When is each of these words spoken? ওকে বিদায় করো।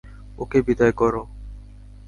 ওকে 0.37 0.59
বিদায় 0.67 0.93
করো। 0.93 1.21